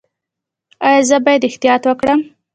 ایا 0.87 1.01
زه 1.09 1.17
باید 1.25 1.43
احتیاط 1.49 1.83
وکړم؟ 1.85 2.19